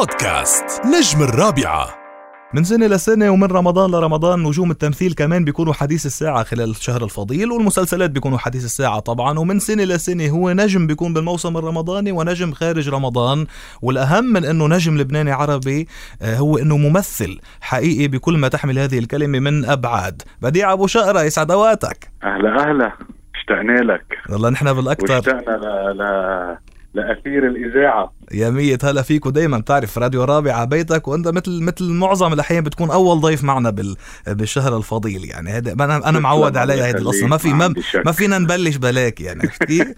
[0.00, 1.88] بودكاست نجم الرابعة.
[2.54, 7.52] من سنة لسنة ومن رمضان لرمضان نجوم التمثيل كمان بيكونوا حديث الساعة خلال الشهر الفضيل
[7.52, 9.38] والمسلسلات بيكونوا حديث الساعة طبعا.
[9.38, 13.46] ومن سنة لسنة هو نجم بيكون بالموسم الرمضاني ونجم خارج رمضان.
[13.82, 15.88] والأهم من أنه نجم لبناني عربي
[16.22, 20.22] آه، هو أنه ممثل حقيقي بكل ما تحمل هذه الكلمة من أبعاد.
[20.42, 22.10] بديع أبو شقرة يسعد أوقاتك.
[22.24, 22.92] أهلا أهلا.
[23.34, 24.04] اشتقنا لك.
[24.30, 25.14] والله نحن بالأكثر.
[25.14, 25.96] واشتقنا ل...
[25.98, 26.02] ل...
[26.94, 28.12] لأثير الإذاعة.
[28.32, 32.90] يا مية هلا فيك ودايما بتعرف راديو رابع بيتك وأنت مثل مثل معظم الأحيان بتكون
[32.90, 35.50] أول ضيف معنا بال بالشهر الفضيل يعني.
[35.50, 37.26] هذا أنا أنا معود عليها هذه القصة.
[37.26, 37.74] ما في ما.
[38.06, 39.88] ما فينا نبلش بلاك يعني عرفت كيف؟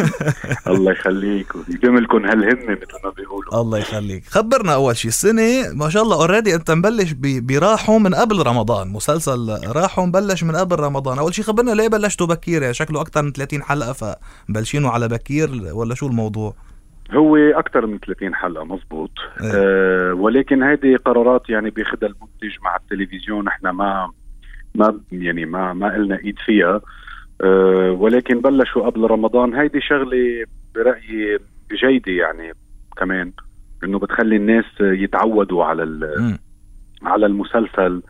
[0.68, 1.46] الله يخليك.
[1.54, 3.60] ويديم لكم هالهمة مثل ما بيقولوا.
[3.60, 4.24] الله يخليك.
[4.28, 8.88] خبرنا أول شيء السنة ما شاء الله already أنت مبلش ب- براحوا من قبل رمضان.
[8.88, 11.18] مسلسل راحوا مبلش من قبل رمضان.
[11.18, 14.16] أول شيء خبرنا ليه بلشتوا بكير؟ يعني شكله أكثر من 30 حلقة
[14.48, 16.54] فمبلشينه على بكير ولا شو الموضوع؟
[17.10, 19.10] هو أكثر من 30 حلقة مزبوط.
[19.40, 19.50] إيه.
[19.54, 24.10] آه ولكن هذه قرارات يعني بياخذها المنتج مع التلفزيون إحنا ما
[24.74, 26.80] ما يعني ما ما لنا إيد فيها.
[27.40, 29.54] آه ولكن بلشوا قبل رمضان.
[29.54, 31.38] هيدي شغلة برأيي
[31.72, 32.52] جيدة يعني
[32.96, 33.32] كمان
[33.84, 35.82] إنه بتخلي الناس يتعودوا على.
[37.02, 38.02] على المسلسل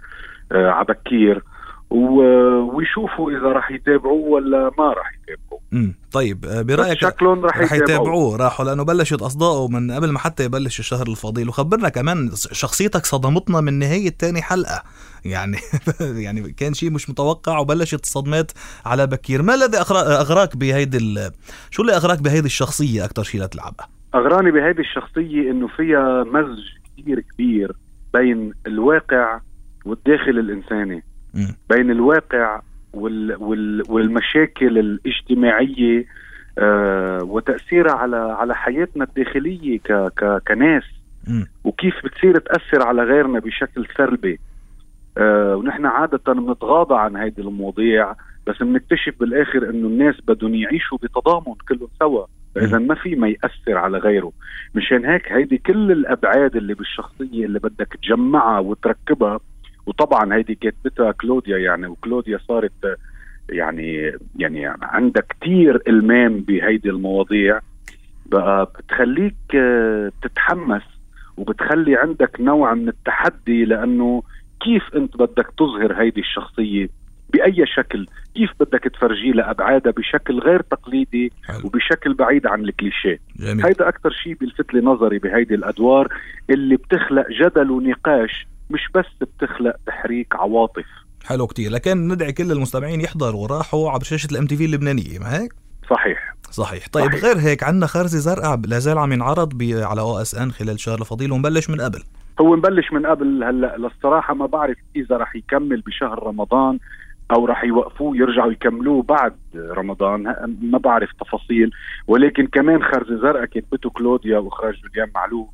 [0.52, 1.42] آه عبكير
[1.90, 5.53] ويشوفوا إذا راح يتابعوه ولا ما راح يتابعوه.
[5.74, 10.18] امم طيب آه، برأيك شكلهم راح رح يتابعوه راحوا لأنه بلشت اصدائه من قبل ما
[10.18, 11.48] حتى يبلش الشهر الفضيل.
[11.48, 14.82] وخبرنا كمان شخصيتك صدمتنا من نهاية تاني حلقة.
[15.24, 15.58] يعني
[16.00, 18.52] يعني كان شيء مش متوقع وبلشت الصدمات
[18.86, 19.42] على بكير.
[19.42, 21.30] ما الذي أغراك بهيدي ال-
[21.70, 26.62] شو اللي أغراك بهيدي الشخصية أكثر شيء لتلعبها أغراني بهيدي الشخصية إنه فيها مزج
[26.98, 27.72] كثير كبير
[28.14, 29.40] بين الواقع
[29.84, 31.04] والداخل الإنساني.
[31.34, 31.56] مم.
[31.70, 32.60] بين الواقع
[32.94, 36.04] وال وال والمشاكل الاجتماعية
[36.58, 40.84] آه وتأثيرها على على حياتنا الداخلية ك ك كناس.
[41.64, 44.40] وكيف بتصير تأثر على غيرنا بشكل سلبي.
[45.18, 48.14] آه ونحن عادة بنتغاضى عن هيدي المواضيع
[48.46, 52.26] بس بنكتشف بالآخر إنه الناس بدهم يعيشوا بتضامن كلهم سوا.
[52.54, 54.32] فاذا ما في ما يأثر على غيره.
[54.74, 59.40] مشان هيك هيدي كل الأبعاد اللي بالشخصية اللي بدك تجمعها وتركبها
[59.86, 62.96] وطبعا هيدي كاتبتها كلوديا يعني وكلوديا صارت آه،
[63.48, 67.60] يعني يعني عندها كتير إلمام بهيدي المواضيع.
[68.26, 70.82] بقى بتخليك آه، تتحمس
[71.36, 74.22] وبتخلي عندك نوع من التحدي لأنه
[74.60, 76.88] كيف أنت بدك تظهر هيدي الشخصية
[77.32, 81.58] بأي شكل؟ كيف بدك تفرجي لها ابعادها بشكل غير تقليدي حلو.
[81.64, 86.08] وبشكل بعيد عن الكليشيه؟ هيدا أكثر شيء بيلفت لي نظري بهيدي الأدوار
[86.50, 90.86] اللي بتخلق جدل ونقاش مش بس بتخلق تحريك عواطف.
[91.24, 91.70] حلو كتير.
[91.70, 95.54] لكان ندعي كل المستمعين يحضروا راحوا عبر شاشة ال MTV اللبنانية ما هيك؟
[95.90, 96.34] صحيح.
[96.50, 96.88] صحيح.
[96.88, 97.24] طيب صحيح.
[97.24, 101.70] غير هيك عندنا خرزه زرقاء لا زال عم ينعرض على OSN خلال شهر الفضيل ومبلش
[101.70, 102.02] من قبل.
[102.40, 103.44] هو مبلش من قبل.
[103.44, 106.78] هلأ للصراحة ما بعرف إذا رح يكمل بشهر رمضان
[107.30, 110.22] أو رح يوقفوه يرجعوا يكملوه بعد رمضان.
[110.62, 111.70] ما بعرف تفاصيل.
[112.06, 115.48] ولكن كمان خرزه زرقاء كتبته كلوديا وإخراج جوليان معلوف.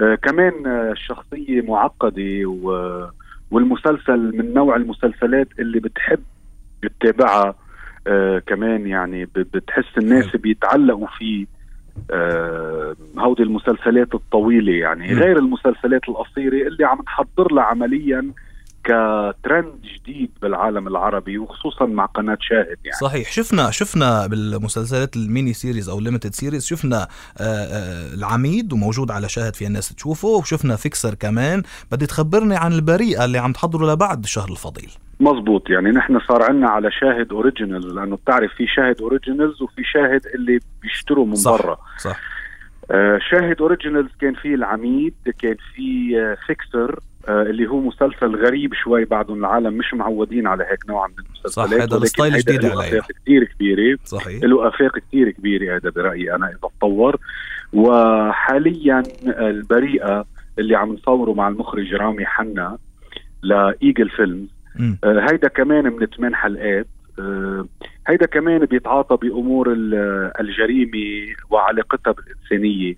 [0.00, 2.70] آه كمان آه الشخصيه معقدة و
[3.50, 6.18] والمسلسل من نوع المسلسلات اللي بتحب
[7.00, 7.54] تتابعها
[8.06, 10.36] آه كمان يعني بتحس الناس.
[10.36, 11.46] بيتعلقوا فيه
[12.10, 15.14] آه هودي المسلسلات الطويلة يعني.
[15.14, 18.30] غير المسلسلات القصيرة اللي عم تحضر لها عمليا
[18.84, 22.98] كترند جديد بالعالم العربي وخصوصا مع قناة شاهد يعني.
[23.00, 23.32] صحيح.
[23.32, 27.06] شفنا شفنا بالمسلسلات ال mini series أو limited series شفنا آه،
[27.40, 31.62] آه، العميد وموجود على شاهد في الناس تشوفه وشفنا Fixer كمان.
[31.92, 34.90] بدي تخبرني عن البريئه اللي عم تحضره لبعد شهر الفضيل.
[35.20, 40.20] مزبوط يعني نحن صار عنا على شاهد originals لأنه بتعرف في شاهد originals وفي شاهد
[40.34, 41.62] اللي بيشتروا من صح.
[41.62, 41.78] برا.
[41.98, 42.10] صح.
[42.10, 42.41] آه
[43.30, 49.04] شاهد originals كان فيه العميد كان فيه آه Fixer آه اللي هو مسلسل غريب شوي
[49.04, 52.98] بعدهم العالم مش معودين على هيك نوع من المسلسلات صح، ولكن ال style جديد علينا.
[52.98, 57.16] أفاق كثير كبيرة صحيح له أفاق كثير كبيرة هذا برأيي أنا إذا تطور
[57.72, 60.24] وحاليا البريئة
[60.58, 62.78] اللي عم نصوره مع المخرج رامي حنا
[63.42, 64.48] ل Eagle Films.
[65.04, 66.86] آه، هيدا كمان من ثمان حلقات
[67.18, 67.66] آه،
[68.06, 72.94] هيدا كمان بيتعاطى بأمور ال- الجريمة وعلاقتها بالإنسانية.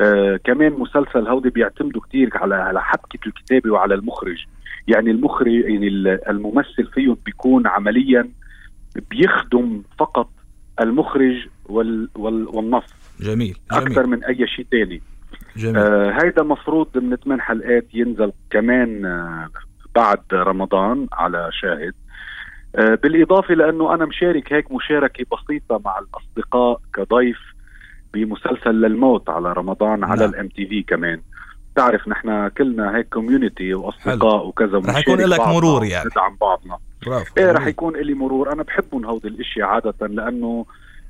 [0.00, 4.44] آه، كمان مسلسل هودي بيعتمدوا كتير على على حبكة الكتابة وعلى المخرج.
[4.88, 8.28] يعني المخرج يعني ال- الممثل فيهم بيكون عمليا
[9.10, 10.30] بيخدم فقط
[10.80, 12.84] المخرج وال وال والنص.
[13.20, 15.02] جميل أكثر جميل من أي شيء تاني.
[15.56, 15.76] جميل.
[15.76, 19.48] آه هيدا مفروض من ثمان حلقات ينزل كمان آه
[19.94, 21.94] بعد رمضان على شاهد.
[22.74, 27.38] بالإضافة لأنه أنا مشارك هيك مشاركة بسيطة مع الأصدقاء كضيف
[28.14, 30.24] بمسلسل للموت على رمضان على.
[30.24, 31.20] ال MTV كمان.
[31.72, 36.10] بتعرف نحن كلنا هيك community وأصدقاء وكذا رح يكون لك مرور يعني.
[36.12, 36.78] ندعم بعضنا.
[37.06, 37.34] برافو.
[37.38, 38.52] إيه رح يكون لي مرور.
[38.52, 40.66] أنا بحبهم هودي الاشياء عادة لأنه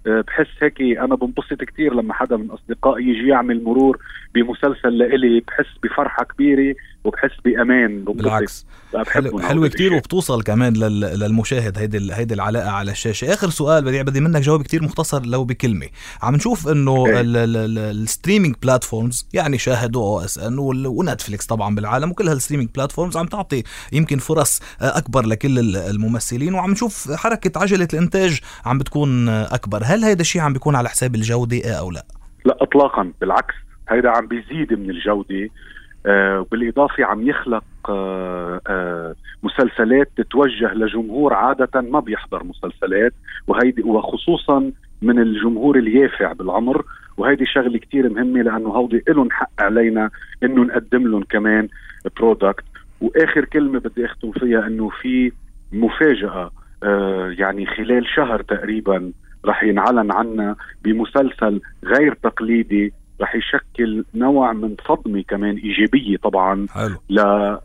[0.07, 3.99] آه، بحس هيك أنا بنبسط كتير لما حدا من أصدقائي يجي يعمل مرور
[4.35, 6.75] بمسلسل لإلي بحس بفرحة كبيرة.
[7.05, 8.67] وبحس بأمان بالعكس.
[9.07, 11.01] حلو, حلو كتير وبتوصل كمان لل...
[11.01, 13.33] للمشاهد هيدي هيدي العلاقة على الشاشة.
[13.35, 15.87] آخر سؤال بدي بدي منك جواب كتير مختصر لو بكلمة.
[16.23, 17.05] عم نشوف إنه.
[17.09, 23.27] ال streaming platforms يعني شاهد OSN و Netflix طبعا بالعالم وكل هال streaming platforms عم
[23.27, 23.63] تعطي
[23.93, 26.55] يمكن فرص أكبر لكل الممثلين.
[26.55, 29.83] وعم نشوف حركة عجلة الإنتاج عم بتكون أكبر.
[29.85, 32.05] هل هيدا الشيء عم بيكون على حساب الجودة أو لا؟
[32.45, 33.13] لا اطلاقا.
[33.21, 33.55] بالعكس
[33.89, 35.51] هيدا عم بيزيد من الجودة.
[36.53, 43.13] بالاضافه عم يخلق آه آه مسلسلات تتوجه لجمهور عادة ما بيحضر مسلسلات
[43.47, 44.73] وهيدي وخصوصا
[45.03, 46.85] من الجمهور اليافع بالعمر
[47.17, 50.11] وهيدي شغلة كتير مهمة لأنه هودي لهم حق علينا
[50.43, 51.69] إنه نقدم لهم كمان
[52.17, 52.65] برودكت
[53.01, 55.33] وآخر كلمة بدي أختم فيها إنه في
[55.73, 56.51] مفاجأة
[56.83, 59.13] آه يعني خلال شهر تقريبا
[59.45, 66.97] رح ينعلن عنا بمسلسل غير تقليدي رح يشكل نوع من صدمة كمان إيجابية طبعا حلو.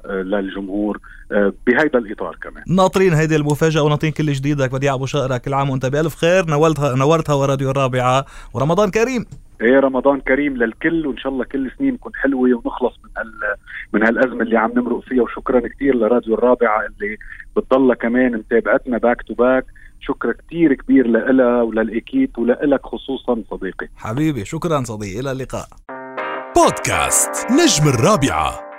[0.06, 1.00] للجمهور
[1.32, 2.64] آه، بهيدا الإطار كمان.
[2.68, 6.46] ناطرين هيدي المفاجأة وناطرين كل جديدك بديع أبو شقرة كل عام وأنت بألف خير.
[6.50, 8.26] نورتنا نورتنا براديو الرابعة.
[8.54, 9.26] ورمضان كريم.
[9.62, 13.32] إيه رمضان كريم للكل وإن شاء الله كل سنين تكون حلوة ونخلص من هال
[13.94, 15.22] من هالأزمة اللي عم نمرق فيها.
[15.24, 17.18] وشكرا كثير لراديو الرابعة اللي
[17.58, 19.66] بتضلها كمان متابعتنا back to back
[20.08, 23.88] شكر كثير كبير لها وللاكيد ولك خصوصا صديقي.
[23.96, 25.20] حبيبي شكرا صديقي.
[25.20, 25.68] إلى اللقاء.
[26.56, 28.73] بودكاست نجم الرابعة.